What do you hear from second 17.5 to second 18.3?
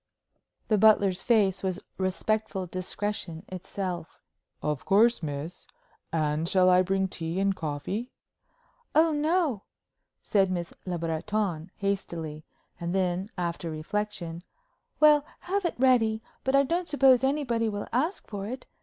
will ask